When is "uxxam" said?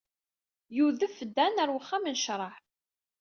1.79-2.05